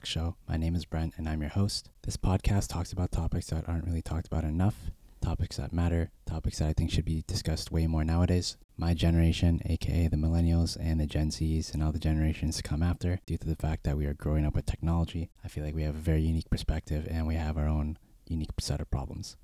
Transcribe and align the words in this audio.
Talk 0.00 0.06
Show. 0.06 0.36
My 0.48 0.56
name 0.56 0.74
is 0.74 0.86
Brent 0.86 1.12
and 1.18 1.28
I'm 1.28 1.42
your 1.42 1.50
host. 1.50 1.90
This 2.04 2.16
podcast 2.16 2.68
talks 2.68 2.90
about 2.90 3.12
topics 3.12 3.48
that 3.48 3.68
aren't 3.68 3.84
really 3.84 4.00
talked 4.00 4.26
about 4.26 4.44
enough, 4.44 4.90
topics 5.20 5.58
that 5.58 5.74
matter, 5.74 6.10
topics 6.24 6.58
that 6.58 6.68
I 6.68 6.72
think 6.72 6.90
should 6.90 7.04
be 7.04 7.22
discussed 7.26 7.70
way 7.70 7.86
more 7.86 8.02
nowadays. 8.02 8.56
My 8.78 8.94
generation, 8.94 9.60
aka 9.66 10.08
the 10.08 10.16
millennials 10.16 10.78
and 10.80 10.98
the 10.98 11.06
Gen 11.06 11.28
Zs 11.28 11.74
and 11.74 11.82
all 11.82 11.92
the 11.92 11.98
generations 11.98 12.56
to 12.56 12.62
come 12.62 12.82
after, 12.82 13.20
due 13.26 13.36
to 13.36 13.46
the 13.46 13.56
fact 13.56 13.84
that 13.84 13.98
we 13.98 14.06
are 14.06 14.14
growing 14.14 14.46
up 14.46 14.54
with 14.54 14.64
technology, 14.64 15.28
I 15.44 15.48
feel 15.48 15.64
like 15.64 15.74
we 15.74 15.82
have 15.82 15.96
a 15.96 15.98
very 15.98 16.22
unique 16.22 16.48
perspective 16.48 17.06
and 17.10 17.26
we 17.26 17.34
have 17.34 17.58
our 17.58 17.68
own 17.68 17.98
unique 18.26 18.52
set 18.58 18.80
of 18.80 18.90
problems. 18.90 19.36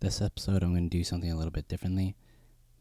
This 0.00 0.20
episode, 0.20 0.62
I'm 0.62 0.74
going 0.74 0.90
to 0.90 0.98
do 0.98 1.02
something 1.02 1.32
a 1.32 1.36
little 1.36 1.50
bit 1.50 1.66
differently. 1.66 2.14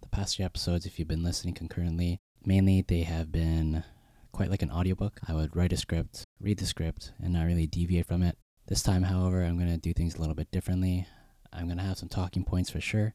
The 0.01 0.09
past 0.09 0.35
few 0.35 0.43
episodes, 0.43 0.85
if 0.85 0.99
you've 0.99 1.07
been 1.07 1.23
listening 1.23 1.53
concurrently, 1.53 2.19
mainly 2.43 2.81
they 2.81 3.03
have 3.03 3.31
been 3.31 3.85
quite 4.31 4.49
like 4.49 4.61
an 4.61 4.71
audiobook. 4.71 5.19
I 5.27 5.33
would 5.33 5.55
write 5.55 5.73
a 5.73 5.77
script, 5.77 6.23
read 6.39 6.59
the 6.59 6.65
script, 6.65 7.11
and 7.21 7.33
not 7.33 7.45
really 7.45 7.67
deviate 7.67 8.05
from 8.05 8.23
it. 8.23 8.37
This 8.67 8.83
time, 8.83 9.03
however, 9.03 9.43
I'm 9.43 9.57
going 9.57 9.71
to 9.71 9.77
do 9.77 9.93
things 9.93 10.15
a 10.15 10.19
little 10.19 10.35
bit 10.35 10.51
differently. 10.51 11.07
I'm 11.53 11.65
going 11.65 11.77
to 11.77 11.83
have 11.83 11.97
some 11.97 12.09
talking 12.09 12.43
points 12.43 12.69
for 12.69 12.81
sure, 12.81 13.13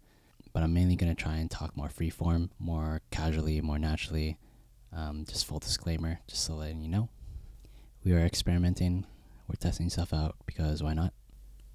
but 0.53 0.63
I'm 0.63 0.73
mainly 0.73 0.97
going 0.97 1.15
to 1.15 1.23
try 1.23 1.37
and 1.37 1.51
talk 1.51 1.77
more 1.77 1.89
freeform, 1.89 2.51
more 2.59 3.03
casually, 3.11 3.61
more 3.61 3.79
naturally. 3.79 4.39
Um, 4.95 5.25
just 5.29 5.47
full 5.47 5.59
disclaimer, 5.59 6.21
just 6.27 6.45
so 6.45 6.55
letting 6.55 6.83
you 6.83 6.89
know. 6.89 7.09
We 8.05 8.13
are 8.13 8.21
experimenting, 8.21 9.07
we're 9.49 9.55
testing 9.57 9.91
stuff 9.91 10.13
out 10.13 10.37
because 10.47 10.83
why 10.83 10.95
not? 10.95 11.13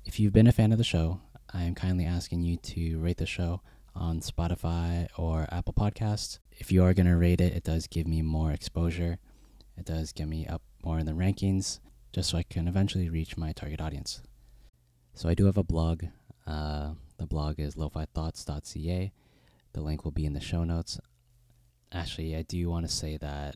If 0.05 0.19
you've 0.19 0.33
been 0.33 0.47
a 0.47 0.51
fan 0.51 0.71
of 0.71 0.77
the 0.77 0.83
show, 0.83 1.21
I 1.53 1.63
am 1.63 1.75
kindly 1.75 2.05
asking 2.05 2.43
you 2.43 2.57
to 2.57 2.99
rate 2.99 3.17
the 3.17 3.25
show 3.25 3.61
on 3.95 4.19
Spotify 4.19 5.07
or 5.17 5.47
Apple 5.51 5.73
Podcasts. 5.73 6.39
If 6.51 6.71
you 6.71 6.83
are 6.83 6.93
going 6.93 7.07
to 7.07 7.15
rate 7.15 7.41
it, 7.41 7.53
it 7.53 7.63
does 7.63 7.87
give 7.87 8.07
me 8.07 8.21
more 8.21 8.51
exposure. 8.51 9.17
It 9.77 9.85
does 9.85 10.11
get 10.11 10.27
me 10.27 10.47
up 10.47 10.61
more 10.83 10.99
in 10.99 11.05
the 11.05 11.11
rankings 11.13 11.79
just 12.13 12.29
so 12.29 12.37
I 12.37 12.43
can 12.43 12.67
eventually 12.67 13.09
reach 13.09 13.37
my 13.37 13.51
target 13.51 13.81
audience. 13.81 14.21
So 15.13 15.29
I 15.29 15.33
do 15.33 15.45
have 15.45 15.57
a 15.57 15.63
blog. 15.63 16.05
Uh, 16.45 16.91
the 17.17 17.25
blog 17.25 17.59
is 17.59 17.75
lofithoughts.ca. 17.75 19.11
The 19.73 19.81
link 19.81 20.03
will 20.03 20.11
be 20.11 20.25
in 20.25 20.33
the 20.33 20.39
show 20.39 20.63
notes. 20.63 20.99
Actually, 21.91 22.35
I 22.35 22.41
do 22.41 22.69
want 22.69 22.87
to 22.87 22.91
say 22.91 23.17
that 23.17 23.55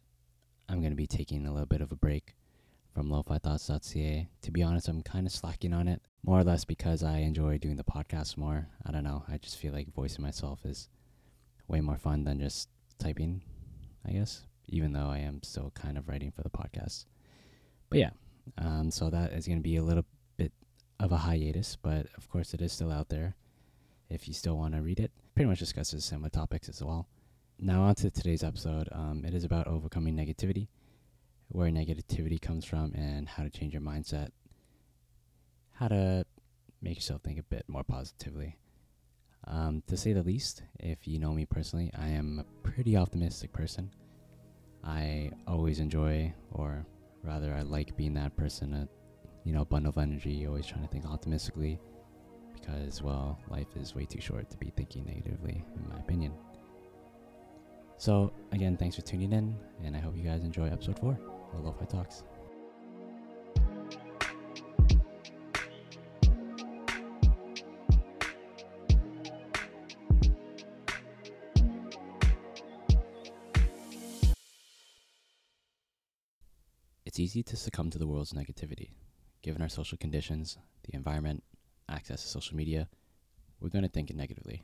I'm 0.69 0.80
going 0.80 0.92
to 0.92 0.97
be 0.97 1.08
taking 1.08 1.45
a 1.45 1.52
little 1.52 1.66
bit 1.66 1.81
of 1.81 1.92
a 1.92 1.95
break 1.95 2.36
from 2.94 3.09
lofithoughts.ca. 3.09 4.30
To 4.42 4.52
be 4.52 4.64
honest, 4.64 4.88
I'm 4.88 5.02
kind 5.02 5.25
of 5.25 5.33
slacking 5.33 5.73
on 5.73 5.88
it, 5.88 6.02
more 6.23 6.39
or 6.39 6.44
less 6.44 6.66
because 6.66 7.03
I 7.03 7.19
enjoy 7.19 7.58
doing 7.58 7.77
the 7.77 7.83
podcast 7.83 8.38
more. 8.38 8.67
I 8.86 8.92
don't 8.92 9.03
know. 9.03 9.23
I 9.27 9.38
just 9.38 9.58
feel 9.58 9.73
like 9.73 9.94
voicing 9.94 10.22
myself 10.23 10.66
is 10.66 10.89
way 11.67 11.81
more 11.81 11.97
fun 11.97 12.23
than 12.25 12.39
just 12.39 12.69
typing, 12.99 13.42
I 14.05 14.11
guess, 14.11 14.44
even 14.72 14.94
though 14.94 15.09
I 15.09 15.19
am 15.19 15.44
still 15.44 15.72
kind 15.75 15.97
of 15.97 16.08
writing 16.08 16.31
for 16.31 16.41
the 16.41 16.50
podcast. 16.50 17.05
But 17.89 18.00
yeah, 18.00 18.09
um, 18.58 18.89
so 18.89 19.09
that 19.09 19.33
is 19.33 19.45
going 19.45 19.59
to 19.59 19.64
be 19.64 19.75
a 19.75 19.83
little 19.83 20.05
bit 20.38 20.52
of 21.00 21.11
a 21.11 21.17
hiatus, 21.17 21.77
but 21.81 22.08
of 22.17 22.30
course 22.30 22.53
it 22.53 22.61
is 22.61 22.72
still 22.72 22.92
out 22.92 23.09
there 23.09 23.36
if 24.09 24.27
you 24.27 24.33
still 24.33 24.58
want 24.58 24.73
to 24.73 24.81
read 24.81 24.99
it. 24.99 25.11
Pretty 25.36 25.49
much 25.49 25.59
discusses 25.59 26.03
similar 26.03 26.30
topics 26.30 26.69
as 26.69 26.83
well. 26.83 27.08
Now, 27.59 27.83
on 27.83 27.95
to 27.95 28.09
today's 28.09 28.44
episode. 28.44 28.89
Um, 28.92 29.23
it 29.25 29.33
is 29.33 29.44
about 29.44 29.67
overcoming 29.67 30.16
negativity 30.16 30.67
where 31.49 31.69
negativity 31.69 32.42
comes 32.42 32.66
from 32.66 32.94
and 32.95 33.27
how 33.27 33.44
to 33.44 33.49
change 33.49 33.73
your 33.73 33.81
mindset, 33.81 34.30
how 35.73 35.88
to 35.89 36.25
make 36.81 36.95
yourself 36.95 37.22
think 37.22 37.38
a 37.38 37.44
bit 37.44 37.66
more 37.67 37.83
positively. 37.83 38.58
Um, 39.47 39.83
to 39.88 39.97
say 39.97 40.14
the 40.14 40.23
least, 40.23 40.64
if 40.80 41.08
you 41.08 41.20
know 41.20 41.33
me 41.33 41.45
personally, 41.45 41.92
I 41.98 42.09
am 42.09 42.39
a 42.39 42.67
pretty 42.67 42.95
optimistic 42.95 43.52
person. 43.52 43.92
I 44.83 45.31
always 45.47 45.80
enjoy, 45.80 46.33
or 46.52 46.86
rather, 47.23 47.53
I 47.53 47.61
like 47.61 47.95
being 47.95 48.14
that 48.15 48.36
person, 48.36 48.73
a 48.73 48.87
you 49.43 49.53
know, 49.53 49.65
bundle 49.65 49.89
of 49.89 49.97
energy, 49.97 50.45
always 50.47 50.65
trying 50.65 50.83
to 50.83 50.87
think 50.87 51.05
optimistically, 51.05 51.80
because 52.53 53.02
well, 53.02 53.39
life 53.49 53.67
is 53.75 53.95
way 53.95 54.05
too 54.05 54.21
short 54.21 54.49
to 54.52 54.58
be 54.58 54.71
thinking 54.75 55.05
negatively, 55.05 55.64
in 55.75 55.89
my 55.89 55.99
opinion. 55.99 56.33
So 57.97 58.33
again, 58.52 58.77
thanks 58.77 58.95
for 58.95 59.02
tuning 59.03 59.33
in, 59.33 59.55
and 59.83 59.95
I 59.95 59.99
hope 59.99 60.17
you 60.17 60.23
guys 60.23 60.41
enjoy 60.43 60.67
episode 60.67 60.99
four 60.99 61.20
of 61.53 61.64
Lo-Fi 61.64 61.86
Talks. 61.86 62.23
It's 77.11 77.20
easy 77.20 77.44
to 77.44 77.58
succumb 77.58 77.89
to 77.89 77.99
the 77.99 78.08
world's 78.08 78.32
negativity. 78.32 78.92
Given 79.42 79.61
our 79.61 79.67
social 79.67 79.98
conditions, 79.98 80.58
the 80.86 80.95
environment, 80.95 81.44
access 81.89 82.22
to 82.22 82.27
social 82.30 82.55
media, 82.55 82.88
we're 83.60 83.67
going 83.67 83.83
to 83.83 83.89
think 83.89 84.10
it 84.10 84.16
negatively. 84.16 84.64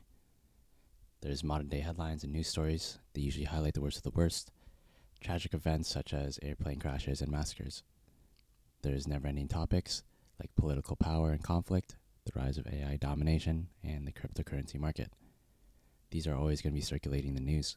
There's 1.20 1.44
modern 1.44 1.68
day 1.68 1.80
headlines 1.80 2.24
and 2.24 2.32
news 2.32 2.48
stories. 2.48 3.00
that 3.12 3.20
usually 3.20 3.44
highlight 3.44 3.74
the 3.74 3.82
worst 3.82 3.98
of 3.98 4.02
the 4.02 4.18
worst, 4.18 4.50
tragic 5.20 5.52
events 5.52 5.90
such 5.90 6.14
as 6.14 6.38
airplane 6.40 6.78
crashes 6.78 7.20
and 7.20 7.30
massacres. 7.30 7.82
There's 8.80 9.06
never 9.06 9.28
ending 9.28 9.48
topics 9.48 10.02
like 10.40 10.56
political 10.56 10.96
power 10.96 11.32
and 11.32 11.44
conflict, 11.44 11.96
the 12.24 12.32
rise 12.34 12.56
of 12.56 12.66
AI 12.66 12.96
domination, 12.96 13.68
and 13.84 14.06
the 14.06 14.12
cryptocurrency 14.12 14.80
market. 14.80 15.12
These 16.12 16.26
are 16.26 16.34
always 16.34 16.62
going 16.62 16.72
to 16.72 16.80
be 16.80 16.80
circulating 16.80 17.34
the 17.34 17.42
news. 17.42 17.76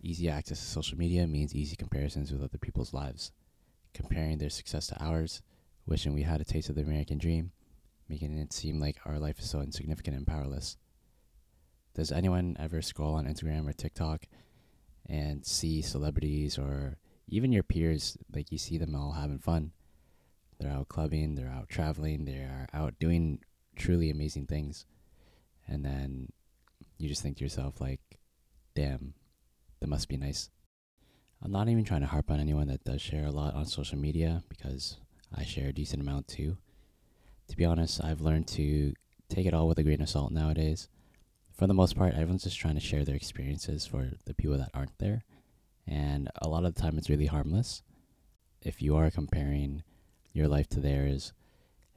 Easy 0.00 0.28
access 0.28 0.60
to 0.60 0.66
social 0.66 0.96
media 0.96 1.26
means 1.26 1.56
easy 1.56 1.74
comparisons 1.74 2.30
with 2.30 2.44
other 2.44 2.56
people's 2.56 2.94
lives, 2.94 3.32
comparing 3.94 4.38
their 4.38 4.50
success 4.50 4.86
to 4.88 5.02
ours, 5.02 5.42
wishing 5.86 6.14
we 6.14 6.22
had 6.22 6.40
a 6.40 6.44
taste 6.44 6.68
of 6.68 6.74
the 6.76 6.82
American 6.82 7.18
dream, 7.18 7.52
making 8.08 8.36
it 8.38 8.52
seem 8.52 8.80
like 8.80 8.96
our 9.04 9.18
life 9.18 9.38
is 9.38 9.50
so 9.50 9.60
insignificant 9.60 10.16
and 10.16 10.26
powerless. 10.26 10.76
Does 11.94 12.12
anyone 12.12 12.56
ever 12.58 12.82
scroll 12.82 13.14
on 13.14 13.26
Instagram 13.26 13.68
or 13.68 13.72
TikTok 13.72 14.26
and 15.06 15.44
see 15.44 15.82
celebrities 15.82 16.58
or 16.58 16.98
even 17.28 17.52
your 17.52 17.62
peers, 17.62 18.16
like 18.32 18.52
you 18.52 18.58
see 18.58 18.78
them 18.78 18.94
all 18.94 19.12
having 19.12 19.38
fun? 19.38 19.72
They're 20.58 20.72
out 20.72 20.88
clubbing, 20.88 21.34
they're 21.34 21.48
out 21.48 21.68
traveling, 21.68 22.24
they 22.24 22.38
are 22.38 22.68
out 22.72 22.94
doing 22.98 23.40
truly 23.76 24.10
amazing 24.10 24.46
things. 24.46 24.86
And 25.66 25.84
then 25.84 26.28
you 26.98 27.08
just 27.08 27.22
think 27.22 27.38
to 27.38 27.44
yourself, 27.44 27.80
like, 27.80 28.00
damn, 28.74 29.14
that 29.80 29.88
must 29.88 30.08
be 30.08 30.16
nice. 30.16 30.50
I'm 31.42 31.52
not 31.52 31.68
even 31.68 31.84
trying 31.84 32.02
to 32.02 32.06
harp 32.06 32.30
on 32.30 32.40
anyone 32.40 32.68
that 32.68 32.84
does 32.84 33.00
share 33.00 33.24
a 33.24 33.30
lot 33.30 33.54
on 33.54 33.64
social 33.66 33.98
media 33.98 34.42
because 34.48 34.98
I 35.34 35.44
share 35.44 35.68
a 35.68 35.72
decent 35.72 36.02
amount 36.02 36.28
too. 36.28 36.58
To 37.48 37.56
be 37.56 37.64
honest, 37.64 38.02
I've 38.04 38.20
learned 38.20 38.46
to 38.48 38.94
take 39.28 39.46
it 39.46 39.54
all 39.54 39.66
with 39.66 39.78
a 39.78 39.82
grain 39.82 40.02
of 40.02 40.08
salt 40.08 40.32
nowadays 40.32 40.88
for 41.60 41.66
the 41.66 41.74
most 41.74 41.94
part, 41.94 42.14
everyone's 42.14 42.44
just 42.44 42.58
trying 42.58 42.76
to 42.76 42.80
share 42.80 43.04
their 43.04 43.14
experiences 43.14 43.84
for 43.84 44.12
the 44.24 44.32
people 44.32 44.56
that 44.56 44.70
aren't 44.72 44.96
there. 44.96 45.24
And 45.86 46.30
a 46.36 46.48
lot 46.48 46.64
of 46.64 46.74
the 46.74 46.80
time, 46.80 46.96
it's 46.96 47.10
really 47.10 47.26
harmless. 47.26 47.82
If 48.62 48.80
you 48.80 48.96
are 48.96 49.10
comparing 49.10 49.82
your 50.32 50.48
life 50.48 50.70
to 50.70 50.80
theirs, 50.80 51.34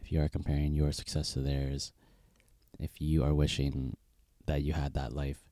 if 0.01 0.11
you 0.11 0.19
are 0.19 0.27
comparing 0.27 0.73
your 0.73 0.91
success 0.91 1.31
to 1.31 1.39
theirs, 1.39 1.93
if 2.77 2.99
you 2.99 3.23
are 3.23 3.33
wishing 3.33 3.95
that 4.47 4.63
you 4.63 4.73
had 4.73 4.95
that 4.95 5.13
life, 5.13 5.47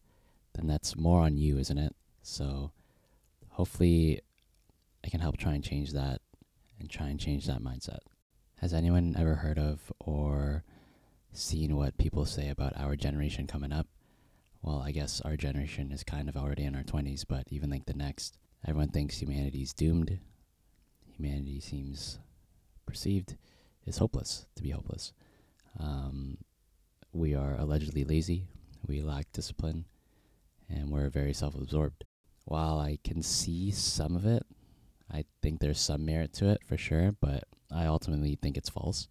then 0.56 0.68
that's 0.68 0.98
more 0.98 1.22
on 1.22 1.38
you, 1.38 1.58
isn't 1.58 1.78
it? 1.78 1.96
So 2.22 2.74
hopefully, 3.52 4.22
I 5.04 5.10
can 5.10 5.20
help 5.20 5.38
try 5.38 5.54
and 5.54 5.64
change 5.64 5.94
that 5.94 6.22
and 6.80 6.90
try 6.90 7.08
and 7.08 7.20
change 7.20 7.46
that 7.48 7.64
mindset. 7.64 8.00
Has 8.58 8.74
anyone 8.74 9.16
ever 9.18 9.36
heard 9.36 9.58
of 9.58 9.92
or 10.00 10.64
seen 11.34 11.76
what 11.76 11.98
people 11.98 12.26
say 12.26 12.50
about 12.50 12.78
our 12.78 12.96
generation 12.96 13.48
coming 13.48 13.72
up? 13.72 13.88
well, 14.62 14.82
I 14.86 14.92
guess 14.92 15.22
our 15.22 15.36
generation 15.36 15.92
is 15.92 16.04
kind 16.04 16.30
of 16.30 16.38
already 16.38 16.64
in 16.64 16.76
our 16.76 16.84
20s, 16.84 17.26
but 17.28 17.48
even 17.50 17.70
like 17.70 17.86
the 17.86 17.94
next, 17.94 18.38
everyone 18.68 18.90
thinks 18.90 19.22
humanity's 19.22 19.74
doomed. 19.74 20.20
Humanity 21.18 21.60
seems 21.60 22.20
perceived 22.86 23.38
is 23.86 23.98
hopeless, 23.98 24.46
to 24.56 24.64
be 24.64 24.70
hopeless. 24.70 25.14
Um, 25.80 26.38
we 27.12 27.34
are 27.34 27.56
allegedly 27.58 28.04
lazy, 28.04 28.46
we 28.88 29.02
lack 29.02 29.32
discipline, 29.32 29.86
and 30.70 30.90
we're 30.90 31.10
very 31.10 31.34
self 31.34 31.56
absorbed. 31.56 32.06
While 32.46 32.80
I 32.80 32.98
can 33.04 33.22
see 33.22 33.72
some 33.72 34.16
of 34.16 34.26
it, 34.26 34.46
I 35.12 35.26
think 35.42 35.60
there's 35.60 35.80
some 35.80 36.06
merit 36.06 36.34
to 36.34 36.50
it 36.50 36.62
for 36.66 36.78
sure, 36.78 37.14
but 37.20 37.44
I 37.72 37.86
ultimately 37.86 38.36
think 38.36 38.58
it's 38.58 38.70
false. 38.70 39.08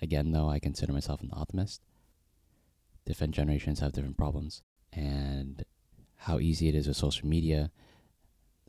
Again, 0.00 0.32
though, 0.32 0.48
I 0.48 0.58
consider 0.58 0.92
myself 0.92 1.22
an 1.22 1.30
optimist. 1.32 1.82
Different 3.04 3.34
generations 3.34 3.80
have 3.80 3.92
different 3.92 4.18
problems 4.18 4.62
and 4.92 5.64
how 6.16 6.38
easy 6.38 6.68
it 6.68 6.74
is 6.74 6.86
with 6.86 6.96
social 6.96 7.28
media, 7.28 7.70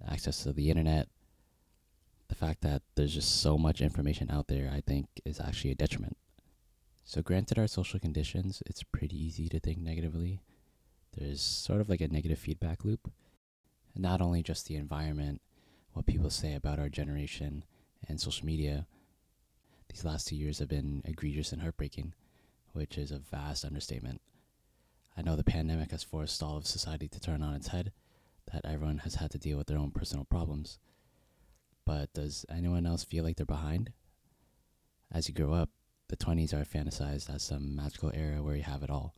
access 0.07 0.43
to 0.43 0.53
the 0.53 0.69
internet, 0.69 1.07
the 2.29 2.35
fact 2.35 2.61
that 2.61 2.83
there's 2.95 3.13
just 3.13 3.41
so 3.41 3.57
much 3.57 3.81
information 3.81 4.29
out 4.29 4.47
there, 4.47 4.71
I 4.73 4.81
think 4.81 5.07
is 5.25 5.39
actually 5.39 5.71
a 5.71 5.75
detriment. 5.75 6.15
So, 7.03 7.23
granted 7.23 7.57
our 7.57 7.67
social 7.67 7.99
conditions, 7.99 8.61
it's 8.67 8.83
pretty 8.83 9.17
easy 9.17 9.49
to 9.49 9.59
think 9.59 9.79
negatively. 9.79 10.41
There's 11.17 11.41
sort 11.41 11.81
of 11.81 11.89
like 11.89 12.01
a 12.01 12.07
negative 12.07 12.37
feedback 12.37 12.85
loop. 12.85 13.11
Not 13.99 14.21
only 14.21 14.41
just 14.41 14.65
the 14.65 14.77
environment, 14.77 15.41
what 15.91 16.05
people 16.05 16.29
say 16.29 16.53
about 16.53 16.79
our 16.79 16.87
generation 16.87 17.65
and 18.07 18.17
social 18.17 18.45
media, 18.45 18.87
these 19.89 20.05
last 20.05 20.29
two 20.29 20.37
years 20.37 20.59
have 20.59 20.69
been 20.69 21.01
egregious 21.03 21.51
and 21.51 21.61
heartbreaking, 21.61 22.13
which 22.71 22.97
is 22.97 23.11
a 23.11 23.19
vast 23.19 23.65
understatement. 23.65 24.21
I 25.17 25.21
know 25.21 25.35
the 25.35 25.43
pandemic 25.43 25.91
has 25.91 26.01
forced 26.01 26.41
all 26.41 26.55
of 26.55 26.65
society 26.65 27.09
to 27.09 27.19
turn 27.19 27.43
on 27.43 27.55
its 27.55 27.67
head, 27.67 27.91
that 28.53 28.63
everyone 28.63 28.99
has 28.99 29.15
had 29.15 29.31
to 29.31 29.37
deal 29.37 29.57
with 29.57 29.67
their 29.67 29.77
own 29.77 29.91
personal 29.91 30.23
problems. 30.23 30.79
But 31.83 32.13
does 32.13 32.45
anyone 32.49 32.85
else 32.85 33.03
feel 33.03 33.25
like 33.25 33.35
they're 33.35 33.45
behind? 33.45 33.91
As 35.11 35.27
you 35.27 35.35
grow 35.35 35.51
up, 35.51 35.71
the 36.07 36.15
20s 36.15 36.53
are 36.53 36.63
fantasized 36.63 37.29
as 37.35 37.43
some 37.43 37.75
magical 37.75 38.11
era 38.13 38.41
where 38.41 38.55
you 38.55 38.63
have 38.63 38.81
it 38.81 38.89
all. 38.89 39.13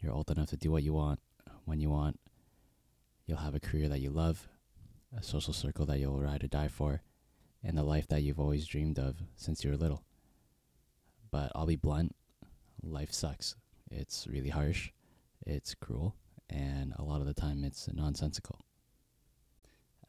You're 0.00 0.12
old 0.12 0.28
enough 0.28 0.48
to 0.48 0.56
do 0.56 0.72
what 0.72 0.82
you 0.82 0.92
want, 0.92 1.20
when 1.66 1.78
you 1.78 1.88
want. 1.88 2.18
You'll 3.26 3.38
have 3.38 3.54
a 3.54 3.60
career 3.60 3.88
that 3.88 4.00
you 4.00 4.10
love, 4.10 4.48
a 5.16 5.22
social 5.22 5.52
circle 5.52 5.86
that 5.86 5.98
you'll 5.98 6.20
ride 6.20 6.44
or 6.44 6.48
die 6.48 6.68
for, 6.68 7.02
and 7.62 7.76
the 7.76 7.82
life 7.82 8.08
that 8.08 8.22
you've 8.22 8.40
always 8.40 8.66
dreamed 8.66 8.98
of 8.98 9.16
since 9.36 9.62
you 9.62 9.70
were 9.70 9.76
little. 9.76 10.04
But 11.30 11.52
I'll 11.54 11.66
be 11.66 11.76
blunt 11.76 12.14
life 12.82 13.12
sucks. 13.12 13.54
It's 13.90 14.26
really 14.26 14.48
harsh, 14.48 14.90
it's 15.46 15.74
cruel, 15.74 16.16
and 16.50 16.92
a 16.96 17.04
lot 17.04 17.20
of 17.20 17.26
the 17.26 17.34
time 17.34 17.64
it's 17.64 17.88
nonsensical. 17.92 18.58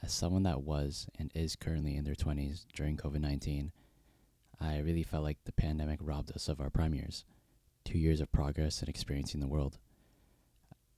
As 0.01 0.11
someone 0.11 0.43
that 0.43 0.63
was 0.63 1.07
and 1.17 1.31
is 1.33 1.55
currently 1.55 1.95
in 1.95 2.03
their 2.03 2.15
20s 2.15 2.65
during 2.73 2.97
COVID 2.97 3.21
19, 3.21 3.71
I 4.59 4.79
really 4.79 5.03
felt 5.03 5.23
like 5.23 5.37
the 5.45 5.51
pandemic 5.51 5.99
robbed 6.01 6.31
us 6.31 6.49
of 6.49 6.59
our 6.59 6.69
prime 6.69 6.93
years 6.93 7.25
two 7.85 7.97
years 7.97 8.21
of 8.21 8.31
progress 8.31 8.79
and 8.79 8.89
experiencing 8.89 9.41
the 9.41 9.47
world. 9.47 9.77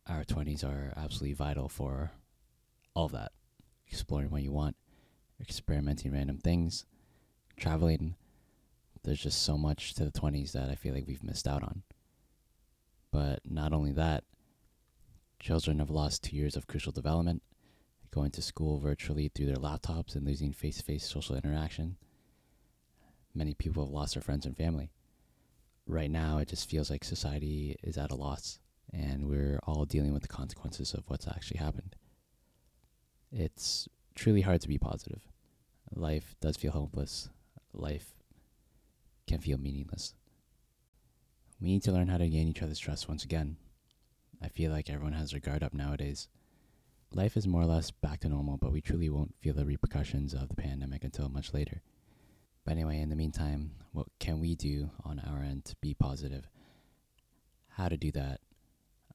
Our 0.07 0.23
20s 0.23 0.63
are 0.63 0.93
absolutely 0.95 1.33
vital 1.33 1.67
for 1.67 2.11
all 2.93 3.05
of 3.05 3.11
that 3.13 3.31
exploring 3.87 4.29
what 4.29 4.43
you 4.43 4.51
want, 4.51 4.75
experimenting 5.39 6.11
random 6.11 6.37
things, 6.37 6.85
traveling. 7.57 8.15
There's 9.03 9.21
just 9.21 9.43
so 9.43 9.57
much 9.57 9.93
to 9.95 10.05
the 10.05 10.11
20s 10.11 10.51
that 10.53 10.69
I 10.69 10.75
feel 10.75 10.93
like 10.93 11.07
we've 11.07 11.23
missed 11.23 11.47
out 11.47 11.63
on. 11.63 11.83
But 13.11 13.39
not 13.45 13.73
only 13.73 13.91
that, 13.93 14.23
children 15.39 15.79
have 15.79 15.89
lost 15.89 16.23
two 16.23 16.35
years 16.35 16.55
of 16.55 16.67
crucial 16.67 16.91
development, 16.91 17.41
going 18.11 18.31
to 18.31 18.41
school 18.41 18.79
virtually 18.79 19.29
through 19.29 19.45
their 19.47 19.55
laptops 19.55 20.15
and 20.15 20.25
losing 20.25 20.51
face 20.51 20.77
to 20.77 20.83
face 20.83 21.07
social 21.07 21.35
interaction. 21.35 21.97
Many 23.33 23.53
people 23.53 23.85
have 23.85 23.93
lost 23.93 24.15
their 24.15 24.23
friends 24.23 24.45
and 24.45 24.55
family. 24.55 24.91
Right 25.87 26.09
now, 26.09 26.39
it 26.39 26.49
just 26.49 26.69
feels 26.69 26.89
like 26.89 27.03
society 27.03 27.75
is 27.83 27.97
at 27.97 28.11
a 28.11 28.15
loss, 28.15 28.59
and 28.93 29.27
we're 29.27 29.59
all 29.63 29.85
dealing 29.85 30.13
with 30.13 30.21
the 30.21 30.27
consequences 30.27 30.93
of 30.93 31.03
what's 31.07 31.27
actually 31.27 31.57
happened. 31.57 31.95
It's 33.31 33.87
truly 34.15 34.41
hard 34.41 34.61
to 34.61 34.67
be 34.67 34.77
positive. 34.77 35.27
Life 35.93 36.35
does 36.41 36.57
feel 36.57 36.71
hopeless. 36.71 37.29
Life 37.73 38.13
can 39.27 39.39
feel 39.39 39.57
meaningless. 39.57 40.13
We 41.59 41.69
need 41.69 41.83
to 41.83 41.91
learn 41.91 42.07
how 42.07 42.17
to 42.17 42.27
gain 42.27 42.47
each 42.47 42.61
other's 42.61 42.79
trust 42.79 43.07
once 43.07 43.23
again. 43.23 43.57
I 44.41 44.49
feel 44.49 44.71
like 44.71 44.89
everyone 44.89 45.13
has 45.13 45.31
their 45.31 45.39
guard 45.39 45.63
up 45.63 45.73
nowadays. 45.73 46.27
Life 47.11 47.37
is 47.37 47.47
more 47.47 47.61
or 47.61 47.65
less 47.65 47.91
back 47.91 48.21
to 48.21 48.29
normal, 48.29 48.57
but 48.57 48.71
we 48.71 48.81
truly 48.81 49.09
won't 49.09 49.35
feel 49.39 49.53
the 49.53 49.65
repercussions 49.65 50.33
of 50.33 50.49
the 50.49 50.55
pandemic 50.55 51.03
until 51.03 51.29
much 51.29 51.53
later. 51.53 51.81
But 52.65 52.71
anyway, 52.71 52.99
in 52.99 53.09
the 53.09 53.15
meantime, 53.15 53.71
what 53.93 54.07
can 54.19 54.39
we 54.39 54.55
do 54.55 54.89
on 55.03 55.19
our 55.19 55.41
end 55.41 55.65
to 55.65 55.75
be 55.81 55.93
positive? 55.93 56.49
How 57.69 57.87
to 57.87 57.95
do 57.95 58.11
that? 58.13 58.41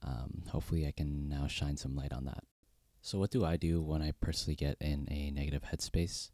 Um, 0.02 0.44
hopefully, 0.49 0.87
I 0.87 0.93
can 0.93 1.29
now 1.29 1.47
shine 1.47 1.76
some 1.76 1.94
light 1.94 2.12
on 2.12 2.25
that. 2.25 2.44
So, 3.02 3.19
what 3.19 3.31
do 3.31 3.44
I 3.44 3.56
do 3.56 3.81
when 3.81 4.02
I 4.02 4.12
personally 4.20 4.56
get 4.56 4.76
in 4.81 5.06
a 5.11 5.31
negative 5.31 5.62
headspace? 5.62 6.31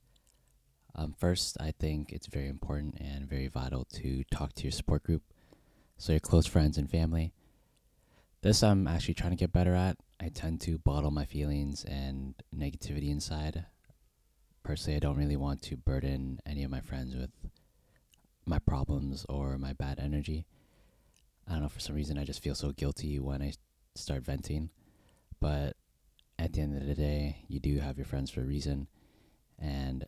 Um, 0.94 1.14
first, 1.18 1.56
I 1.60 1.72
think 1.78 2.12
it's 2.12 2.26
very 2.26 2.48
important 2.48 2.96
and 2.98 3.28
very 3.28 3.48
vital 3.48 3.84
to 3.94 4.24
talk 4.30 4.54
to 4.54 4.62
your 4.62 4.72
support 4.72 5.02
group, 5.02 5.22
so 5.98 6.12
your 6.12 6.20
close 6.20 6.46
friends 6.46 6.78
and 6.78 6.90
family. 6.90 7.32
This 8.42 8.62
I'm 8.62 8.86
actually 8.86 9.14
trying 9.14 9.32
to 9.32 9.36
get 9.36 9.52
better 9.52 9.74
at. 9.74 9.96
I 10.20 10.28
tend 10.28 10.60
to 10.62 10.78
bottle 10.78 11.10
my 11.10 11.24
feelings 11.24 11.84
and 11.84 12.34
negativity 12.54 13.10
inside. 13.10 13.66
Personally, 14.62 14.96
I 14.96 15.00
don't 15.00 15.16
really 15.16 15.36
want 15.36 15.62
to 15.62 15.76
burden 15.76 16.40
any 16.46 16.64
of 16.64 16.70
my 16.70 16.80
friends 16.80 17.14
with 17.14 17.30
my 18.46 18.58
problems 18.58 19.26
or 19.28 19.58
my 19.58 19.72
bad 19.72 19.98
energy. 19.98 20.46
I 21.48 21.52
don't 21.52 21.62
know, 21.62 21.68
for 21.68 21.80
some 21.80 21.94
reason, 21.94 22.18
I 22.18 22.24
just 22.24 22.42
feel 22.42 22.54
so 22.54 22.72
guilty 22.72 23.18
when 23.20 23.40
I 23.40 23.52
start 23.94 24.24
venting. 24.24 24.70
But 25.40 25.76
at 26.38 26.52
the 26.52 26.60
end 26.60 26.76
of 26.76 26.86
the 26.86 26.94
day, 26.94 27.44
you 27.48 27.60
do 27.60 27.78
have 27.78 27.96
your 27.96 28.06
friends 28.06 28.30
for 28.30 28.40
a 28.40 28.44
reason, 28.44 28.88
and 29.58 30.04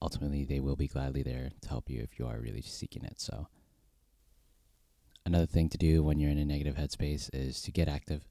ultimately, 0.00 0.44
they 0.44 0.60
will 0.60 0.76
be 0.76 0.86
gladly 0.86 1.22
there 1.22 1.50
to 1.60 1.68
help 1.68 1.90
you 1.90 2.00
if 2.02 2.18
you 2.18 2.26
are 2.26 2.38
really 2.38 2.62
seeking 2.62 3.04
it. 3.04 3.20
So, 3.20 3.48
another 5.26 5.46
thing 5.46 5.68
to 5.70 5.78
do 5.78 6.02
when 6.02 6.18
you're 6.20 6.30
in 6.30 6.38
a 6.38 6.44
negative 6.44 6.76
headspace 6.76 7.30
is 7.32 7.60
to 7.62 7.72
get 7.72 7.88
active, 7.88 8.26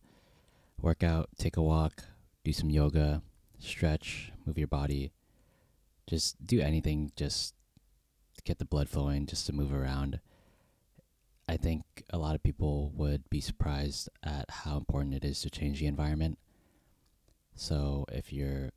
work 0.81 1.03
out, 1.03 1.29
take 1.37 1.57
a 1.57 1.61
walk, 1.61 2.05
do 2.43 2.53
some 2.53 2.69
yoga, 2.69 3.21
stretch, 3.59 4.31
move 4.45 4.57
your 4.57 4.67
body, 4.67 5.11
just 6.07 6.45
do 6.45 6.61
anything, 6.61 7.11
just 7.15 7.53
get 8.45 8.59
the 8.59 8.65
blood 8.65 8.87
flowing, 8.87 9.25
just 9.25 9.45
to 9.47 9.53
move 9.53 9.73
around. 9.73 10.19
I 11.47 11.57
think 11.57 11.83
a 12.09 12.17
lot 12.17 12.35
of 12.35 12.43
people 12.43 12.91
would 12.95 13.29
be 13.29 13.39
surprised 13.39 14.09
at 14.23 14.45
how 14.49 14.77
important 14.77 15.15
it 15.15 15.23
is 15.23 15.41
to 15.41 15.49
change 15.49 15.79
the 15.79 15.87
environment 15.87 16.37
so 17.57 18.05
if 18.11 18.31
you're 18.31 18.69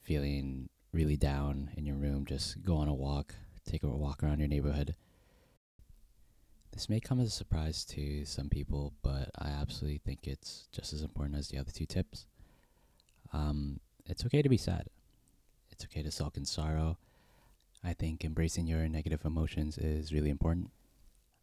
feeling 0.00 0.68
really 0.92 1.16
down 1.16 1.70
in 1.76 1.84
your 1.84 1.96
room, 1.96 2.24
just 2.24 2.62
go 2.62 2.76
on 2.76 2.86
a 2.86 2.94
walk, 2.94 3.34
take 3.68 3.82
a 3.82 3.88
walk 3.88 4.22
around 4.22 4.38
your 4.38 4.48
neighborhood. 4.48 4.94
This 6.70 6.88
may 6.88 7.00
come 7.00 7.18
as 7.18 7.28
a 7.28 7.32
surprise 7.32 7.84
to 7.86 8.24
some 8.24 8.48
people, 8.48 8.94
but 9.02 9.30
I 9.36 9.48
absolutely 9.48 9.98
think 9.98 10.28
it's 10.28 10.68
just 10.70 10.92
as 10.92 11.02
important 11.02 11.36
as 11.36 11.48
the 11.48 11.58
other 11.58 11.72
two 11.72 11.84
tips. 11.84 12.26
Um, 13.32 13.80
it's 14.06 14.24
okay 14.26 14.40
to 14.40 14.48
be 14.48 14.56
sad. 14.56 14.86
It's 15.72 15.84
okay 15.84 16.04
to 16.04 16.12
sulk 16.12 16.36
in 16.36 16.44
sorrow. 16.44 16.98
I 17.82 17.92
think 17.92 18.24
embracing 18.24 18.68
your 18.68 18.88
negative 18.88 19.24
emotions 19.24 19.78
is 19.78 20.12
really 20.12 20.30
important. 20.30 20.70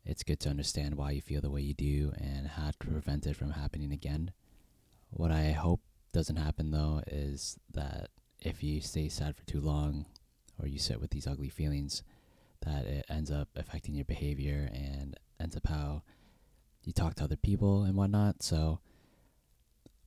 It's 0.06 0.24
good 0.24 0.40
to 0.42 0.50
understand 0.50 0.96
why 0.96 1.12
you 1.12 1.22
feel 1.22 1.42
the 1.42 1.52
way 1.52 1.62
you 1.62 1.74
do 1.74 2.14
and 2.18 2.48
how 2.48 2.72
to 2.72 2.78
prevent 2.78 3.28
it 3.28 3.36
from 3.36 3.52
happening 3.52 3.92
again. 3.92 4.32
What 5.12 5.32
I 5.32 5.52
hope 5.52 5.82
doesn't 6.12 6.38
happen 6.38 6.72
though 6.72 7.02
is 7.08 7.58
that 7.74 8.10
if 8.42 8.64
you 8.64 8.82
stay 8.82 9.10
sad 9.10 9.36
for 9.36 9.46
too 9.46 9.60
long 9.60 10.06
or 10.62 10.68
you 10.68 10.80
sit 10.80 11.00
with 11.00 11.12
these 11.12 11.28
ugly 11.28 11.50
feelings, 11.50 12.04
that 12.62 12.86
it 12.86 13.06
ends 13.10 13.32
up 13.32 13.50
affecting 13.56 13.96
your 13.96 14.06
behavior 14.06 14.70
and 14.74 15.18
ends 15.40 15.56
up 15.56 15.68
how 15.68 16.04
you 16.84 16.94
talk 16.94 17.16
to 17.16 17.24
other 17.24 17.36
people 17.36 17.84
and 17.84 17.96
whatnot. 17.96 18.44
So, 18.44 18.80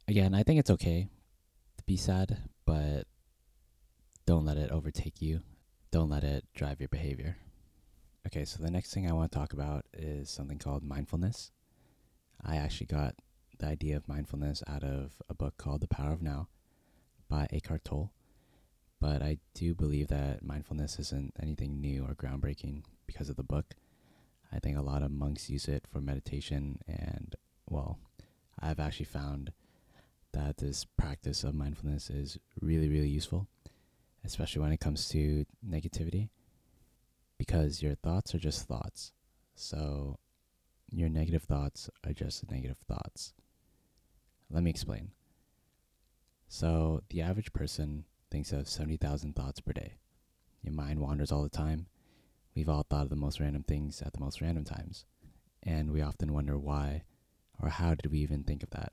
again, 0.09 0.35
I 0.35 0.43
think 0.43 0.61
it's 0.61 0.71
okay 0.71 1.09
to 1.79 1.85
be 1.85 1.97
sad, 1.97 2.39
but 2.67 3.07
don't 4.27 4.45
let 4.45 4.57
it 4.57 4.71
overtake 4.71 5.21
you. 5.23 5.41
Don't 5.91 6.11
let 6.11 6.25
it 6.25 6.45
drive 6.55 6.81
your 6.81 6.89
behavior. 6.89 7.37
Okay, 8.27 8.45
so 8.45 8.63
the 8.63 8.71
next 8.71 8.95
thing 8.95 9.09
I 9.09 9.13
want 9.13 9.33
to 9.33 9.39
talk 9.39 9.53
about 9.53 9.85
is 9.93 10.31
something 10.31 10.59
called 10.59 10.85
mindfulness. 10.85 11.51
I 12.45 12.57
actually 12.57 12.87
got 12.87 13.17
the 13.59 13.67
idea 13.67 13.97
of 13.97 14.07
mindfulness 14.07 14.63
out 14.69 14.85
of 14.85 15.21
a 15.29 15.35
book 15.35 15.57
called 15.57 15.81
The 15.81 15.89
Power 15.89 16.13
of 16.13 16.23
Now 16.23 16.49
by 17.29 17.49
Eckhart 17.53 17.85
Tolle. 17.85 18.13
But 19.01 19.23
I 19.23 19.39
do 19.55 19.75
believe 19.75 20.07
that 20.09 20.45
mindfulness 20.45 21.01
isn't 21.01 21.35
anything 21.43 21.81
new 21.81 22.05
or 22.05 22.15
groundbreaking 22.15 22.85
because 23.07 23.29
of 23.29 23.35
the 23.35 23.43
book. 23.43 23.75
I 24.53 24.61
think 24.61 24.79
a 24.79 24.83
lot 24.83 25.03
of 25.03 25.11
monks 25.11 25.51
use 25.51 25.67
it 25.67 25.85
for 25.91 26.01
meditation, 26.01 26.79
and 26.87 27.35
well, 27.69 27.99
I've 28.61 28.79
actually 28.79 29.07
found 29.07 29.51
that 30.33 30.59
this 30.59 30.85
practice 30.85 31.43
of 31.43 31.55
mindfulness 31.55 32.09
is 32.09 32.39
really, 32.61 32.89
really 32.89 33.09
useful, 33.09 33.49
especially 34.25 34.63
when 34.63 34.73
it 34.73 34.81
comes 34.81 35.09
to 35.09 35.45
negativity, 35.69 36.29
because 37.43 37.83
your 37.83 37.97
thoughts 37.97 38.37
are 38.37 38.39
just 38.39 38.69
thoughts. 38.69 39.11
So, 39.57 40.21
your 40.93 41.09
negative 41.09 41.43
thoughts 41.43 41.91
are 42.07 42.13
just 42.13 42.49
negative 42.49 42.77
thoughts. 42.87 43.33
Let 44.49 44.63
me 44.63 44.71
explain. 44.71 45.11
So, 46.47 47.03
the 47.11 47.21
average 47.21 47.53
person 47.53 48.05
thinks 48.31 48.53
of 48.53 48.69
70,000 48.69 49.35
thoughts 49.35 49.59
per 49.59 49.73
day. 49.73 49.95
Your 50.63 50.73
mind 50.73 51.01
wanders 51.01 51.33
all 51.33 51.43
the 51.43 51.49
time. 51.49 51.87
We've 52.55 52.69
all 52.69 52.87
thought 52.89 53.03
of 53.03 53.11
the 53.11 53.17
most 53.17 53.41
random 53.41 53.65
things 53.65 54.01
at 54.03 54.13
the 54.13 54.21
most 54.21 54.41
random 54.41 54.63
times. 54.65 55.05
And 55.65 55.91
we 55.91 56.01
often 56.01 56.33
wonder 56.33 56.57
why 56.57 57.03
or 57.61 57.71
how 57.71 57.97
did 57.97 58.13
we 58.13 58.21
even 58.21 58.45
think 58.45 58.63
of 58.63 58.71
that? 58.71 58.93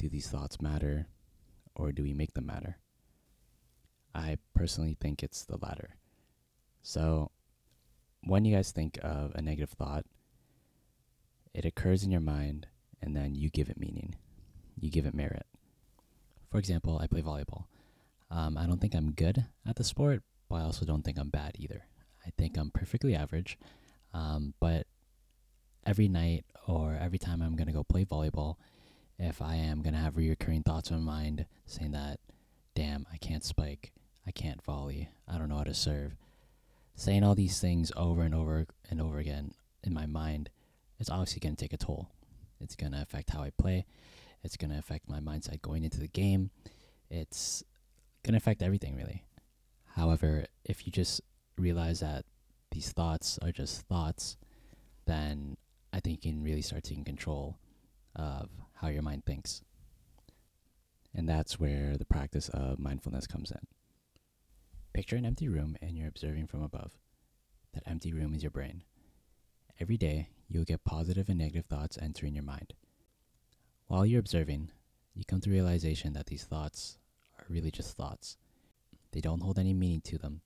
Do 0.00 0.08
these 0.08 0.28
thoughts 0.28 0.60
matter 0.60 1.06
or 1.76 1.92
do 1.92 2.02
we 2.02 2.14
make 2.14 2.34
them 2.34 2.46
matter? 2.46 2.78
I 4.12 4.38
personally 4.56 4.96
think 5.00 5.22
it's 5.22 5.44
the 5.44 5.58
latter. 5.58 5.97
So, 6.82 7.30
when 8.24 8.44
you 8.44 8.54
guys 8.54 8.70
think 8.70 8.98
of 9.02 9.32
a 9.34 9.42
negative 9.42 9.70
thought, 9.70 10.04
it 11.54 11.64
occurs 11.64 12.02
in 12.02 12.10
your 12.10 12.20
mind 12.20 12.66
and 13.00 13.16
then 13.16 13.34
you 13.34 13.50
give 13.50 13.68
it 13.68 13.78
meaning 13.78 14.16
you 14.80 14.90
give 14.90 15.06
it 15.06 15.14
merit. 15.14 15.46
For 16.50 16.58
example, 16.58 16.98
I 17.00 17.06
play 17.06 17.22
volleyball. 17.22 17.64
Um, 18.30 18.56
I 18.56 18.66
don't 18.66 18.80
think 18.80 18.94
I'm 18.94 19.12
good 19.12 19.46
at 19.66 19.76
the 19.76 19.84
sport, 19.84 20.22
but 20.48 20.56
I 20.56 20.62
also 20.62 20.84
don't 20.84 21.02
think 21.02 21.18
I'm 21.18 21.30
bad 21.30 21.52
either. 21.58 21.84
I 22.26 22.30
think 22.36 22.56
I'm 22.56 22.70
perfectly 22.70 23.14
average. 23.14 23.58
Um, 24.14 24.54
but 24.60 24.86
every 25.86 26.08
night 26.08 26.44
or 26.66 26.96
every 27.00 27.18
time 27.18 27.42
I'm 27.42 27.56
going 27.56 27.66
to 27.66 27.72
go 27.72 27.84
play 27.84 28.04
volleyball, 28.04 28.56
if 29.18 29.42
I 29.42 29.56
am 29.56 29.82
going 29.82 29.94
to 29.94 30.00
have 30.00 30.14
reoccurring 30.14 30.64
thoughts 30.64 30.90
in 30.90 31.02
my 31.02 31.12
mind 31.12 31.46
saying 31.66 31.92
that, 31.92 32.20
damn, 32.74 33.06
I 33.12 33.16
can't 33.16 33.44
spike, 33.44 33.92
I 34.26 34.30
can't 34.30 34.62
volley, 34.62 35.08
I 35.26 35.38
don't 35.38 35.48
know 35.48 35.56
how 35.56 35.64
to 35.64 35.74
serve, 35.74 36.16
saying 36.98 37.22
all 37.22 37.36
these 37.36 37.60
things 37.60 37.92
over 37.96 38.22
and 38.22 38.34
over 38.34 38.66
and 38.90 39.00
over 39.00 39.18
again 39.18 39.52
in 39.84 39.94
my 39.94 40.04
mind, 40.04 40.50
it's 40.98 41.08
obviously 41.08 41.38
going 41.38 41.54
to 41.54 41.64
take 41.64 41.72
a 41.72 41.76
toll. 41.76 42.08
It's 42.60 42.74
going 42.74 42.90
to 42.90 43.00
affect 43.00 43.30
how 43.30 43.40
I 43.40 43.50
play. 43.50 43.86
It's 44.42 44.56
going 44.56 44.72
to 44.72 44.78
affect 44.78 45.08
my 45.08 45.20
mindset 45.20 45.62
going 45.62 45.84
into 45.84 46.00
the 46.00 46.08
game. 46.08 46.50
It's 47.08 47.62
going 48.24 48.32
to 48.32 48.38
affect 48.38 48.62
everything, 48.62 48.96
really. 48.96 49.24
However, 49.94 50.46
if 50.64 50.86
you 50.86 50.92
just 50.92 51.20
realize 51.56 52.00
that 52.00 52.24
these 52.72 52.90
thoughts 52.90 53.38
are 53.42 53.52
just 53.52 53.82
thoughts, 53.82 54.36
then 55.06 55.56
I 55.92 56.00
think 56.00 56.24
you 56.24 56.32
can 56.32 56.42
really 56.42 56.62
start 56.62 56.82
taking 56.82 57.04
control 57.04 57.58
of 58.16 58.48
how 58.74 58.88
your 58.88 59.02
mind 59.02 59.24
thinks. 59.24 59.62
And 61.14 61.28
that's 61.28 61.60
where 61.60 61.96
the 61.96 62.04
practice 62.04 62.48
of 62.48 62.80
mindfulness 62.80 63.28
comes 63.28 63.52
in. 63.52 63.66
Picture 64.98 65.14
an 65.14 65.24
empty 65.24 65.48
room 65.48 65.76
and 65.80 65.96
you're 65.96 66.08
observing 66.08 66.48
from 66.48 66.60
above. 66.60 66.90
That 67.72 67.84
empty 67.86 68.12
room 68.12 68.34
is 68.34 68.42
your 68.42 68.50
brain. 68.50 68.82
Every 69.78 69.96
day, 69.96 70.30
you'll 70.48 70.64
get 70.64 70.82
positive 70.82 71.28
and 71.28 71.38
negative 71.38 71.66
thoughts 71.66 71.96
entering 72.02 72.34
your 72.34 72.42
mind. 72.42 72.72
While 73.86 74.04
you're 74.04 74.18
observing, 74.18 74.72
you 75.14 75.22
come 75.24 75.40
to 75.42 75.50
realization 75.50 76.14
that 76.14 76.26
these 76.26 76.42
thoughts 76.42 76.98
are 77.38 77.44
really 77.48 77.70
just 77.70 77.96
thoughts. 77.96 78.38
They 79.12 79.20
don't 79.20 79.38
hold 79.40 79.56
any 79.56 79.72
meaning 79.72 80.00
to 80.00 80.18
them, 80.18 80.40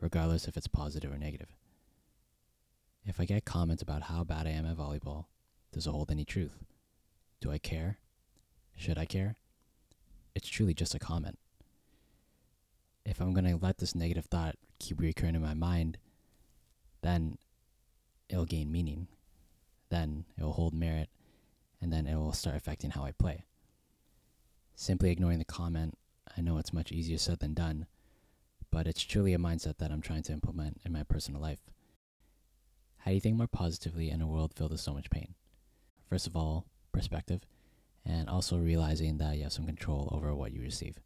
regardless 0.00 0.48
if 0.48 0.56
it's 0.56 0.66
positive 0.66 1.12
or 1.12 1.18
negative. 1.18 1.54
If 3.04 3.20
I 3.20 3.26
get 3.26 3.44
comments 3.44 3.82
about 3.82 4.04
how 4.04 4.24
bad 4.24 4.46
I 4.46 4.52
am 4.52 4.64
at 4.64 4.78
volleyball, 4.78 5.26
does 5.74 5.86
it 5.86 5.90
hold 5.90 6.10
any 6.10 6.24
truth? 6.24 6.64
Do 7.42 7.50
I 7.50 7.58
care? 7.58 7.98
Should 8.78 8.96
I 8.96 9.04
care? 9.04 9.36
It's 10.34 10.48
truly 10.48 10.72
just 10.72 10.94
a 10.94 10.98
comment. 10.98 11.38
If 13.14 13.20
I'm 13.20 13.32
going 13.32 13.44
to 13.44 13.64
let 13.64 13.78
this 13.78 13.94
negative 13.94 14.24
thought 14.24 14.56
keep 14.80 15.00
recurring 15.00 15.36
in 15.36 15.40
my 15.40 15.54
mind, 15.54 15.98
then 17.00 17.38
it'll 18.28 18.44
gain 18.44 18.72
meaning. 18.72 19.06
Then 19.88 20.24
it 20.36 20.42
will 20.42 20.54
hold 20.54 20.74
merit, 20.74 21.08
and 21.80 21.92
then 21.92 22.08
it 22.08 22.16
will 22.16 22.32
start 22.32 22.56
affecting 22.56 22.90
how 22.90 23.04
I 23.04 23.12
play. 23.12 23.44
Simply 24.74 25.12
ignoring 25.12 25.38
the 25.38 25.44
comment, 25.44 25.96
I 26.36 26.40
know 26.40 26.58
it's 26.58 26.72
much 26.72 26.90
easier 26.90 27.16
said 27.18 27.38
than 27.38 27.54
done, 27.54 27.86
but 28.72 28.88
it's 28.88 29.04
truly 29.04 29.32
a 29.32 29.38
mindset 29.38 29.78
that 29.78 29.92
I'm 29.92 30.02
trying 30.02 30.24
to 30.24 30.32
implement 30.32 30.80
in 30.84 30.92
my 30.92 31.04
personal 31.04 31.40
life. 31.40 31.60
How 32.96 33.12
do 33.12 33.14
you 33.14 33.20
think 33.20 33.36
more 33.36 33.46
positively 33.46 34.10
in 34.10 34.22
a 34.22 34.26
world 34.26 34.54
filled 34.56 34.72
with 34.72 34.80
so 34.80 34.92
much 34.92 35.08
pain? 35.08 35.34
First 36.08 36.26
of 36.26 36.36
all, 36.36 36.66
perspective, 36.90 37.42
and 38.04 38.28
also 38.28 38.58
realizing 38.58 39.18
that 39.18 39.36
you 39.36 39.44
have 39.44 39.52
some 39.52 39.66
control 39.66 40.08
over 40.10 40.34
what 40.34 40.50
you 40.50 40.60
receive. 40.60 40.98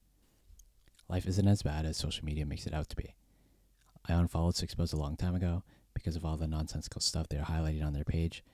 Life 1.09 1.27
isn't 1.27 1.49
as 1.49 1.62
bad 1.62 1.87
as 1.87 1.97
social 1.97 2.25
media 2.25 2.47
makes 2.47 2.67
it 2.67 2.75
out 2.75 2.88
to 2.91 2.97
be. 2.97 3.15
I 4.07 4.12
unfollowed 4.12 4.57
Six 4.57 4.75
Post 4.75 4.93
a 4.93 4.97
long 4.97 5.17
time 5.17 5.35
ago 5.35 5.62
because 5.95 6.17
of 6.17 6.25
all 6.25 6.37
the 6.37 6.47
nonsensical 6.47 7.00
stuff 7.00 7.29
they're 7.29 7.43
highlighting 7.43 7.85
on 7.85 7.93
their 7.93 8.05
page. 8.05 8.45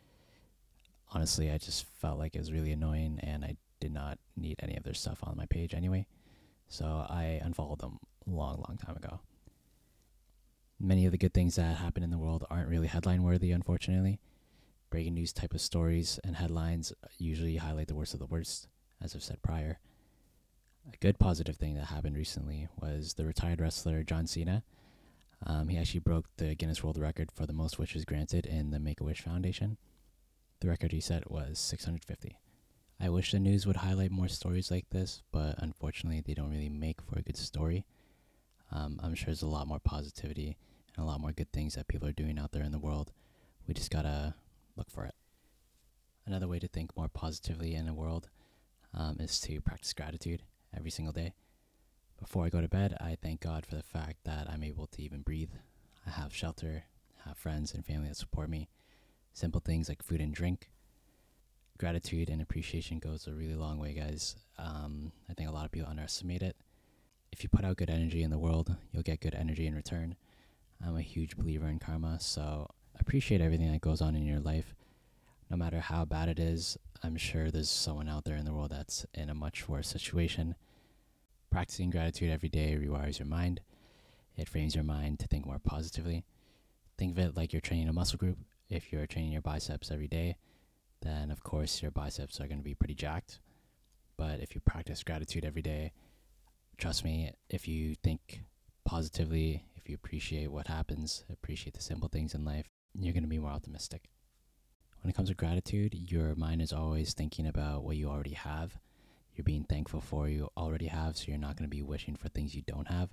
Honestly, 1.12 1.50
I 1.50 1.58
just 1.58 1.87
felt 2.00 2.18
like 2.18 2.34
it 2.34 2.40
was 2.40 2.52
really 2.52 2.73
annoying 2.73 3.20
and 3.23 3.44
I 3.44 3.56
did 3.80 3.92
not 3.92 4.18
need 4.37 4.56
any 4.62 4.76
of 4.76 4.82
their 4.84 4.94
stuff 4.94 5.18
on 5.23 5.37
my 5.37 5.46
page 5.46 5.75
anyway. 5.75 6.06
So 6.68 7.06
I 7.08 7.40
unfollowed 7.42 7.80
them 7.80 7.99
a 8.26 8.30
long, 8.30 8.64
long 8.66 8.78
time 8.78 8.96
ago 8.96 9.20
many 10.84 11.06
of 11.06 11.12
the 11.12 11.18
good 11.18 11.34
things 11.34 11.56
that 11.56 11.76
happen 11.76 12.02
in 12.02 12.11
the 12.11 12.18
world 12.18 12.44
aren't 12.50 12.68
really 12.68 12.87
headline 12.87 13.23
worthy, 13.23 13.52
unfortunately. 13.52 14.20
Breaking 14.90 15.14
news 15.14 15.32
type 15.32 15.54
of 15.54 15.61
stories 15.61 16.20
and 16.25 16.37
headlines 16.37 16.92
usually 17.18 17.56
highlight 17.56 17.88
the 17.88 17.94
worst 17.94 18.14
of 18.14 18.20
the 18.20 18.26
worst, 18.26 18.68
as 19.02 19.14
I've 19.14 19.23
said 19.23 19.42
prior. 19.42 19.78
A 20.92 20.96
good 20.98 21.18
positive 21.18 21.56
thing 21.56 21.76
that 21.76 21.86
happened 21.86 22.14
recently 22.14 22.68
was 22.78 23.14
the 23.14 23.24
retired 23.24 23.58
wrestler 23.58 24.02
John 24.02 24.26
Cena. 24.26 24.62
Um, 25.46 25.68
he 25.68 25.78
actually 25.78 26.00
broke 26.00 26.26
the 26.36 26.54
Guinness 26.54 26.84
World 26.84 26.98
Record 26.98 27.32
for 27.32 27.46
the 27.46 27.54
most 27.54 27.78
wishes 27.78 28.04
granted 28.04 28.44
in 28.44 28.70
the 28.70 28.78
Make 28.78 29.00
a 29.00 29.04
Wish 29.04 29.22
Foundation. 29.22 29.78
The 30.60 30.68
record 30.68 30.92
he 30.92 31.00
set 31.00 31.30
was 31.30 31.58
650. 31.58 32.38
I 33.00 33.08
wish 33.08 33.32
the 33.32 33.38
news 33.38 33.66
would 33.66 33.76
highlight 33.76 34.10
more 34.10 34.28
stories 34.28 34.70
like 34.70 34.90
this, 34.90 35.22
but 35.32 35.54
unfortunately, 35.58 36.20
they 36.20 36.34
don't 36.34 36.50
really 36.50 36.68
make 36.68 37.00
for 37.00 37.18
a 37.18 37.22
good 37.22 37.38
story. 37.38 37.86
Um, 38.70 39.00
I'm 39.02 39.14
sure 39.14 39.26
there's 39.26 39.40
a 39.40 39.46
lot 39.46 39.66
more 39.66 39.80
positivity 39.80 40.58
and 40.96 41.04
a 41.04 41.06
lot 41.06 41.20
more 41.20 41.32
good 41.32 41.50
things 41.50 41.76
that 41.76 41.88
people 41.88 42.08
are 42.08 42.12
doing 42.12 42.38
out 42.38 42.52
there 42.52 42.62
in 42.62 42.72
the 42.72 42.78
world. 42.78 43.12
We 43.66 43.72
just 43.72 43.90
gotta 43.90 44.34
look 44.76 44.90
for 44.90 45.06
it. 45.06 45.14
Another 46.26 46.48
way 46.48 46.58
to 46.58 46.68
think 46.68 46.94
more 46.94 47.08
positively 47.08 47.74
in 47.74 47.86
the 47.86 47.94
world 47.94 48.28
um, 48.92 49.16
is 49.18 49.40
to 49.40 49.62
practice 49.62 49.94
gratitude 49.94 50.42
every 50.76 50.90
single 50.90 51.12
day. 51.12 51.35
Before 52.19 52.45
I 52.45 52.49
go 52.49 52.61
to 52.61 52.69
bed, 52.69 52.97
I 53.00 53.16
thank 53.21 53.40
God 53.40 53.66
for 53.66 53.75
the 53.75 53.83
fact 53.83 54.19
that 54.25 54.49
I'm 54.49 54.62
able 54.62 54.87
to 54.88 55.02
even 55.02 55.23
breathe. 55.23 55.50
I 56.07 56.11
have 56.11 56.35
shelter, 56.35 56.85
have 57.25 57.37
friends 57.37 57.75
and 57.75 57.85
family 57.85 58.09
that 58.09 58.16
support 58.16 58.49
me. 58.49 58.69
Simple 59.33 59.61
things 59.61 59.88
like 59.88 60.02
food 60.02 60.21
and 60.21 60.33
drink. 60.33 60.71
Gratitude 61.76 62.31
and 62.31 62.40
appreciation 62.40 62.99
goes 62.99 63.26
a 63.26 63.33
really 63.33 63.57
long 63.57 63.78
way, 63.78 63.95
guys. 63.95 64.37
Um, 64.59 65.12
I 65.28 65.35
think 65.35 65.49
a 65.49 65.52
lot 65.52 65.64
of 65.64 65.73
people 65.73 65.90
underestimate 65.90 66.43
it. 66.43 66.57
If 67.33 67.43
you 67.43 67.49
put 67.49 67.64
out 67.64 67.76
good 67.76 67.90
energy 67.90 68.23
in 68.23 68.31
the 68.31 68.38
world, 68.38 68.76
you'll 68.93 69.02
get 69.02 69.21
good 69.21 69.35
energy 69.35 69.66
in 69.66 69.75
return. 69.75 70.14
I'm 70.85 70.97
a 70.97 71.02
huge 71.02 71.37
believer 71.37 71.66
in 71.66 71.78
karma, 71.78 72.21
so 72.21 72.69
appreciate 72.99 73.40
everything 73.40 73.73
that 73.73 73.81
goes 73.81 74.00
on 74.00 74.14
in 74.14 74.25
your 74.25 74.40
life. 74.40 74.75
No 75.50 75.57
matter 75.57 75.81
how 75.81 76.04
bad 76.04 76.28
it 76.28 76.38
is, 76.38 76.78
I'm 77.02 77.16
sure 77.16 77.50
there's 77.50 77.71
someone 77.71 78.09
out 78.09 78.25
there 78.25 78.37
in 78.37 78.45
the 78.45 78.52
world 78.52 78.71
that's 78.71 79.04
in 79.12 79.28
a 79.28 79.35
much 79.35 79.69
worse 79.69 79.88
situation. 79.88 80.54
Practicing 81.54 81.90
gratitude 81.90 82.32
every 82.32 82.49
day 82.49 82.76
rewires 82.76 83.20
your 83.20 83.28
mind. 83.28 83.61
It 84.37 84.49
frames 84.49 84.75
your 84.75 84.82
mind 84.82 85.20
to 85.20 85.28
think 85.28 85.46
more 85.46 85.61
positively. 85.61 86.25
Think 86.99 87.12
of 87.12 87.18
it 87.20 87.37
like 87.37 87.52
you're 87.52 87.61
training 87.61 87.87
a 87.87 87.92
muscle 87.92 88.18
group. 88.18 88.38
If 88.68 88.92
you're 88.92 89.06
training 89.06 89.30
your 89.30 89.40
biceps 89.40 89.92
every 89.92 90.08
day, 90.08 90.34
then 91.02 91.30
of 91.30 91.44
course 91.44 91.80
your 91.80 91.92
biceps 91.92 92.40
are 92.40 92.49
going 92.49 92.58
to 92.58 92.64
be 92.64 92.75
pretty 92.75 92.96
jacked. 92.96 93.38
But 94.16 94.40
if 94.40 94.56
you 94.56 94.61
practice 94.62 95.04
gratitude 95.04 95.44
every 95.44 95.62
day, 95.62 95.92
trust 96.76 97.04
me, 97.04 97.30
if 97.49 97.68
you 97.68 97.94
think 97.94 98.40
positively, 98.84 99.62
if 99.76 99.88
you 99.88 99.94
appreciate 99.94 100.50
what 100.50 100.66
happens, 100.66 101.23
appreciate 101.30 101.75
the 101.75 101.82
simple 101.82 102.08
things 102.08 102.34
in 102.34 102.44
life, 102.44 102.66
you're 102.99 103.12
going 103.12 103.23
to 103.23 103.28
be 103.28 103.38
more 103.38 103.52
optimistic. 103.52 104.08
When 105.02 105.11
it 105.11 105.14
comes 105.14 105.28
to 105.28 105.37
gratitude, 105.37 105.94
your 105.94 106.34
mind 106.34 106.62
is 106.62 106.73
always 106.73 107.14
thinking 107.14 107.46
about 107.46 107.84
what 107.84 107.96
you 107.96 108.08
already 108.08 108.34
have. 108.34 108.76
You're 109.34 109.44
being 109.44 109.64
thankful 109.64 110.00
for 110.00 110.28
you 110.28 110.50
already 110.56 110.86
have, 110.86 111.16
so 111.16 111.24
you're 111.28 111.38
not 111.38 111.56
going 111.56 111.68
to 111.68 111.76
be 111.76 111.82
wishing 111.82 112.16
for 112.16 112.28
things 112.28 112.54
you 112.54 112.62
don't 112.62 112.88
have. 112.88 113.10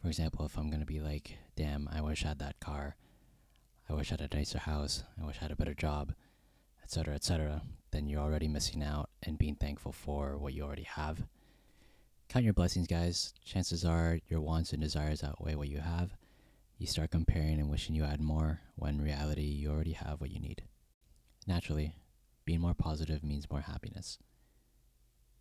For 0.00 0.08
example, 0.08 0.46
if 0.46 0.56
I'm 0.56 0.68
going 0.70 0.80
to 0.80 0.86
be 0.86 1.00
like, 1.00 1.38
damn, 1.56 1.88
I 1.92 2.00
wish 2.00 2.24
I 2.24 2.28
had 2.28 2.38
that 2.38 2.60
car, 2.60 2.96
I 3.88 3.94
wish 3.94 4.10
I 4.10 4.16
had 4.20 4.32
a 4.32 4.36
nicer 4.36 4.58
house, 4.58 5.04
I 5.20 5.26
wish 5.26 5.36
I 5.38 5.44
had 5.44 5.50
a 5.50 5.56
better 5.56 5.74
job, 5.74 6.14
etc., 6.82 7.14
etc., 7.14 7.62
then 7.90 8.08
you're 8.08 8.20
already 8.20 8.48
missing 8.48 8.82
out 8.82 9.10
and 9.22 9.38
being 9.38 9.54
thankful 9.54 9.92
for 9.92 10.36
what 10.38 10.54
you 10.54 10.62
already 10.62 10.84
have. 10.84 11.22
Count 12.28 12.44
your 12.44 12.54
blessings, 12.54 12.86
guys. 12.86 13.32
Chances 13.44 13.84
are 13.84 14.18
your 14.28 14.40
wants 14.40 14.72
and 14.72 14.82
desires 14.82 15.22
outweigh 15.22 15.54
what 15.54 15.68
you 15.68 15.78
have. 15.78 16.16
You 16.78 16.86
start 16.86 17.10
comparing 17.10 17.60
and 17.60 17.70
wishing 17.70 17.94
you 17.94 18.02
had 18.02 18.20
more, 18.20 18.60
when 18.74 18.96
in 18.96 19.02
reality, 19.02 19.42
you 19.42 19.70
already 19.70 19.92
have 19.92 20.20
what 20.20 20.30
you 20.30 20.40
need. 20.40 20.64
Naturally, 21.46 21.94
being 22.44 22.60
more 22.60 22.74
positive 22.74 23.22
means 23.22 23.48
more 23.50 23.60
happiness. 23.60 24.18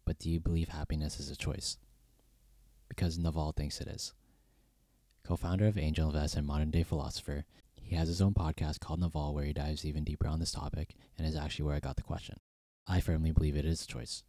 But 0.06 0.20
do 0.20 0.30
you 0.30 0.40
believe 0.40 0.70
happiness 0.70 1.20
is 1.20 1.32
a 1.32 1.36
choice? 1.36 1.78
Because 2.88 3.18
Naval 3.18 3.52
thinks 3.52 3.82
it 3.82 3.88
is. 3.88 4.14
Co 5.24 5.36
founder 5.36 5.68
of 5.68 5.76
AngelList 5.76 6.38
and 6.38 6.46
modern 6.46 6.70
day 6.70 6.84
philosopher, 6.84 7.46
he 7.82 7.96
has 7.96 8.08
his 8.08 8.22
own 8.22 8.34
podcast 8.34 8.80
called 8.80 9.00
Naval 9.00 9.34
where 9.34 9.46
he 9.46 9.54
dives 9.54 9.86
even 9.86 10.04
deeper 10.04 10.28
on 10.28 10.40
this 10.40 10.52
topic 10.52 10.96
and 11.18 11.28
is 11.28 11.36
actually 11.36 11.66
where 11.66 11.76
I 11.76 11.80
got 11.80 11.96
the 11.96 12.04
question. 12.04 12.38
I 12.88 13.00
firmly 13.00 13.32
believe 13.32 13.56
it 13.56 13.66
is 13.66 13.84
a 13.84 13.88
choice. 13.88 14.24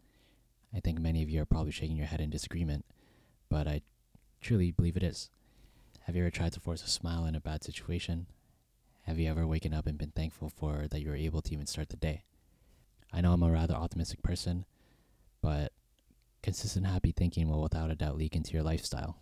I 0.75 0.81
think 0.81 0.99
many 0.99 1.23
of 1.23 1.29
you 1.29 1.43
are 1.43 1.47
probably 1.47 1.73
shaking 1.73 1.97
your 1.97 2.07
head 2.07 2.21
in 2.21 2.31
disagreement, 2.31 2.87
but 3.51 3.69
I 3.69 3.83
truly 4.41 4.71
believe 4.71 4.97
it 4.97 5.03
is. 5.03 5.31
Have 6.03 6.17
you 6.17 6.23
ever 6.23 6.31
tried 6.31 6.53
to 6.55 6.61
force 6.61 6.83
a 6.85 6.89
smile 6.89 7.27
in 7.27 7.35
a 7.35 7.41
bad 7.41 7.65
situation? 7.65 8.27
Have 9.03 9.19
you 9.19 9.31
ever 9.31 9.47
waken 9.47 9.75
up 9.75 9.87
and 9.87 9.99
been 9.99 10.13
thankful 10.13 10.49
for 10.49 10.87
that 10.91 11.01
you 11.01 11.09
were 11.09 11.17
able 11.17 11.43
to 11.43 11.53
even 11.53 11.67
start 11.67 11.91
the 11.91 11.97
day? 11.97 12.25
I 13.13 13.21
know 13.21 13.33
I'm 13.33 13.43
a 13.43 13.51
rather 13.51 13.75
optimistic 13.75 14.23
person, 14.23 14.65
but 15.47 15.71
consistent 16.43 16.89
happy 16.89 17.13
thinking 17.13 17.49
will 17.49 17.63
without 17.63 17.89
a 17.89 17.95
doubt 17.95 18.17
leak 18.17 18.35
into 18.35 18.53
your 18.53 18.65
lifestyle. 18.65 19.17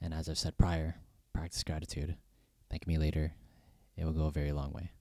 And 0.00 0.14
as 0.14 0.28
I've 0.28 0.38
said 0.38 0.56
prior, 0.56 0.94
practice 1.32 1.64
gratitude. 1.64 2.14
Thank 2.70 2.86
me 2.86 2.98
later. 2.98 3.32
It 3.96 4.04
will 4.04 4.12
go 4.12 4.26
a 4.26 4.30
very 4.30 4.52
long 4.52 4.72
way. 4.72 4.92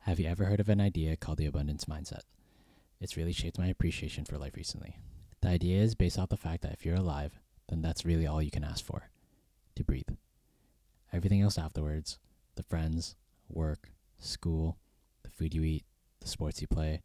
Have 0.00 0.18
you 0.18 0.26
ever 0.26 0.46
heard 0.46 0.60
of 0.60 0.70
an 0.70 0.80
idea 0.80 1.14
called 1.14 1.36
the 1.36 1.44
abundance 1.44 1.84
mindset? 1.84 2.22
It's 3.02 3.18
really 3.18 3.34
shaped 3.34 3.58
my 3.58 3.66
appreciation 3.66 4.24
for 4.24 4.38
life 4.38 4.56
recently. 4.56 4.96
The 5.42 5.48
idea 5.48 5.82
is 5.82 5.94
based 5.94 6.18
off 6.18 6.30
the 6.30 6.38
fact 6.38 6.62
that 6.62 6.72
if 6.72 6.86
you're 6.86 6.96
alive, 6.96 7.38
then 7.68 7.82
that's 7.82 8.06
really 8.06 8.26
all 8.26 8.40
you 8.40 8.50
can 8.50 8.64
ask 8.64 8.82
for. 8.82 9.10
To 9.76 9.84
breathe. 9.84 10.08
Everything 11.12 11.42
else 11.42 11.58
afterwards 11.58 12.18
the 12.54 12.62
friends, 12.62 13.14
work, 13.50 13.90
school, 14.18 14.78
the 15.22 15.28
food 15.28 15.52
you 15.52 15.64
eat, 15.64 15.84
the 16.18 16.28
sports 16.28 16.62
you 16.62 16.66
play, 16.66 17.02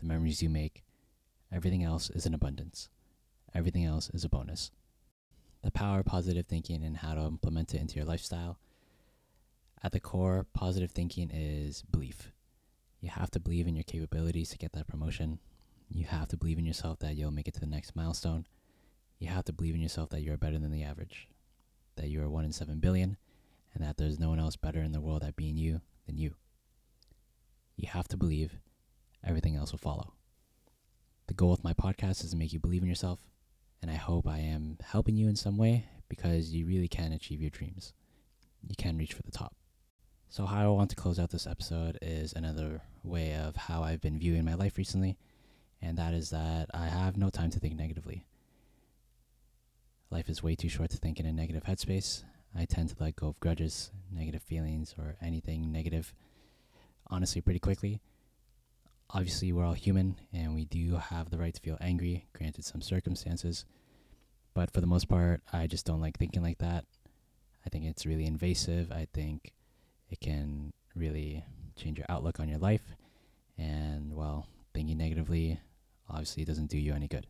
the 0.00 0.04
memories 0.04 0.42
you 0.42 0.50
make 0.50 0.83
everything 1.54 1.84
else 1.84 2.10
is 2.10 2.26
an 2.26 2.34
abundance. 2.34 2.88
Everything 3.54 3.84
else 3.84 4.10
is 4.10 4.24
a 4.24 4.28
bonus. 4.28 4.72
The 5.62 5.70
power 5.70 6.00
of 6.00 6.06
positive 6.06 6.46
thinking 6.46 6.82
and 6.82 6.96
how 6.96 7.14
to 7.14 7.20
implement 7.22 7.74
it 7.74 7.80
into 7.80 7.96
your 7.96 8.04
lifestyle. 8.04 8.58
At 9.82 9.92
the 9.92 10.00
core, 10.00 10.46
positive 10.52 10.90
thinking 10.90 11.30
is 11.30 11.82
belief. 11.82 12.32
You 13.00 13.10
have 13.10 13.30
to 13.32 13.40
believe 13.40 13.68
in 13.68 13.76
your 13.76 13.84
capabilities 13.84 14.48
to 14.50 14.58
get 14.58 14.72
that 14.72 14.88
promotion. 14.88 15.38
You 15.88 16.06
have 16.06 16.28
to 16.28 16.36
believe 16.36 16.58
in 16.58 16.66
yourself 16.66 16.98
that 16.98 17.14
you'll 17.14 17.30
make 17.30 17.46
it 17.46 17.54
to 17.54 17.60
the 17.60 17.66
next 17.66 17.94
milestone. 17.94 18.46
You 19.18 19.28
have 19.28 19.44
to 19.44 19.52
believe 19.52 19.74
in 19.74 19.80
yourself 19.80 20.10
that 20.10 20.22
you're 20.22 20.36
better 20.36 20.58
than 20.58 20.72
the 20.72 20.82
average, 20.82 21.28
that 21.96 22.08
you 22.08 22.20
are 22.22 22.28
one 22.28 22.44
in 22.44 22.52
seven 22.52 22.80
billion, 22.80 23.16
and 23.74 23.84
that 23.84 23.96
there's 23.96 24.18
no 24.18 24.30
one 24.30 24.40
else 24.40 24.56
better 24.56 24.82
in 24.82 24.92
the 24.92 25.00
world 25.00 25.22
at 25.22 25.36
being 25.36 25.56
you 25.56 25.82
than 26.06 26.16
you. 26.16 26.34
You 27.76 27.88
have 27.88 28.08
to 28.08 28.16
believe, 28.16 28.58
everything 29.22 29.54
else 29.54 29.70
will 29.70 29.78
follow. 29.78 30.14
The 31.26 31.34
goal 31.34 31.50
with 31.50 31.64
my 31.64 31.72
podcast 31.72 32.22
is 32.22 32.30
to 32.32 32.36
make 32.36 32.52
you 32.52 32.60
believe 32.60 32.82
in 32.82 32.88
yourself, 32.88 33.18
and 33.80 33.90
I 33.90 33.94
hope 33.94 34.26
I 34.26 34.38
am 34.38 34.76
helping 34.84 35.16
you 35.16 35.26
in 35.28 35.36
some 35.36 35.56
way 35.56 35.86
because 36.08 36.50
you 36.50 36.66
really 36.66 36.88
can 36.88 37.12
achieve 37.12 37.40
your 37.40 37.50
dreams. 37.50 37.94
You 38.62 38.74
can 38.76 38.98
reach 38.98 39.14
for 39.14 39.22
the 39.22 39.30
top. 39.30 39.54
So, 40.28 40.44
how 40.44 40.64
I 40.64 40.68
want 40.68 40.90
to 40.90 40.96
close 40.96 41.18
out 41.18 41.30
this 41.30 41.46
episode 41.46 41.98
is 42.02 42.34
another 42.34 42.82
way 43.02 43.34
of 43.34 43.56
how 43.56 43.82
I've 43.82 44.02
been 44.02 44.18
viewing 44.18 44.44
my 44.44 44.54
life 44.54 44.76
recently, 44.76 45.16
and 45.80 45.96
that 45.96 46.12
is 46.12 46.28
that 46.30 46.68
I 46.74 46.88
have 46.88 47.16
no 47.16 47.30
time 47.30 47.50
to 47.50 47.58
think 47.58 47.74
negatively. 47.74 48.26
Life 50.10 50.28
is 50.28 50.42
way 50.42 50.54
too 50.54 50.68
short 50.68 50.90
to 50.90 50.98
think 50.98 51.18
in 51.18 51.26
a 51.26 51.32
negative 51.32 51.64
headspace. 51.64 52.22
I 52.54 52.66
tend 52.66 52.90
to 52.90 52.96
let 53.00 53.16
go 53.16 53.28
of 53.28 53.40
grudges, 53.40 53.90
negative 54.12 54.42
feelings, 54.42 54.94
or 54.98 55.16
anything 55.22 55.72
negative, 55.72 56.12
honestly, 57.08 57.40
pretty 57.40 57.60
quickly. 57.60 58.00
Obviously, 59.14 59.52
we're 59.52 59.64
all 59.64 59.74
human, 59.74 60.16
and 60.32 60.56
we 60.56 60.64
do 60.64 60.96
have 60.96 61.30
the 61.30 61.38
right 61.38 61.54
to 61.54 61.60
feel 61.60 61.78
angry, 61.80 62.26
granted 62.32 62.64
some 62.64 62.82
circumstances. 62.82 63.64
But 64.54 64.72
for 64.72 64.80
the 64.80 64.88
most 64.88 65.08
part, 65.08 65.40
I 65.52 65.68
just 65.68 65.86
don't 65.86 66.00
like 66.00 66.18
thinking 66.18 66.42
like 66.42 66.58
that. 66.58 66.84
I 67.64 67.70
think 67.70 67.84
it's 67.84 68.04
really 68.04 68.26
invasive. 68.26 68.90
I 68.90 69.06
think 69.14 69.52
it 70.10 70.18
can 70.18 70.72
really 70.96 71.44
change 71.76 71.96
your 71.96 72.06
outlook 72.08 72.40
on 72.40 72.48
your 72.48 72.58
life. 72.58 72.96
And, 73.56 74.16
well, 74.16 74.48
thinking 74.74 74.98
negatively 74.98 75.60
obviously 76.10 76.44
doesn't 76.44 76.70
do 76.70 76.78
you 76.78 76.92
any 76.92 77.06
good. 77.06 77.28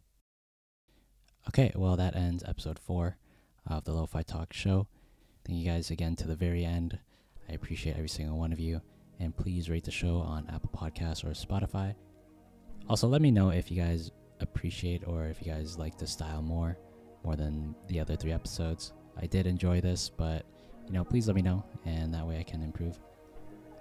Okay, 1.48 1.70
well, 1.74 1.96
that 1.96 2.16
ends 2.16 2.42
episode 2.46 2.78
four 2.78 3.18
of 3.66 3.84
the 3.84 3.92
Lo-Fi 3.92 4.22
Talk 4.22 4.54
show. 4.54 4.86
Thank 5.46 5.58
you 5.58 5.70
guys 5.70 5.90
again 5.90 6.16
to 6.16 6.26
the 6.26 6.34
very 6.34 6.64
end. 6.64 6.98
I 7.46 7.52
appreciate 7.52 7.96
every 7.96 8.08
single 8.08 8.38
one 8.38 8.52
of 8.52 8.58
you. 8.58 8.80
And 9.20 9.36
please 9.36 9.70
rate 9.70 9.84
the 9.84 9.90
show 9.90 10.16
on 10.16 10.48
Apple 10.52 10.70
Podcasts 10.74 11.24
or 11.24 11.30
Spotify. 11.30 11.94
Also, 12.88 13.06
let 13.08 13.22
me 13.22 13.30
know 13.30 13.50
if 13.50 13.70
you 13.70 13.80
guys 13.80 14.10
appreciate 14.40 15.06
or 15.06 15.26
if 15.26 15.40
you 15.40 15.52
guys 15.52 15.78
like 15.78 15.96
the 15.96 16.06
style 16.06 16.42
more, 16.42 16.76
more 17.24 17.36
than 17.36 17.74
the 17.88 18.00
other 18.00 18.16
three 18.16 18.32
episodes. 18.32 18.92
I 19.16 19.26
did 19.26 19.46
enjoy 19.46 19.80
this, 19.80 20.08
but 20.08 20.44
you 20.86 20.92
know, 20.92 21.04
please 21.04 21.26
let 21.26 21.36
me 21.36 21.42
know, 21.42 21.64
and 21.86 22.12
that 22.12 22.26
way 22.26 22.38
I 22.38 22.42
can 22.42 22.62
improve. 22.62 22.98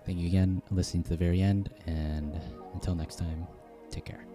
Thank 0.05 0.19
you 0.19 0.27
again 0.27 0.61
for 0.67 0.75
listening 0.75 1.03
to 1.03 1.09
the 1.09 1.17
very 1.17 1.41
end, 1.41 1.69
and 1.85 2.39
until 2.73 2.95
next 2.95 3.17
time, 3.17 3.47
take 3.89 4.05
care. 4.05 4.32